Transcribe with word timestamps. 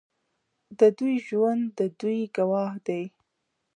د 0.79 0.81
دوی 0.99 1.15
ژوند 1.27 1.63
د 1.77 1.79
دوی 1.99 2.19
ګواه 2.35 2.71
دی. 2.87 3.03